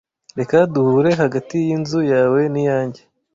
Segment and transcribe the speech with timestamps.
[0.39, 3.01] Reka duhure hagati yinzu yawe niyanjye.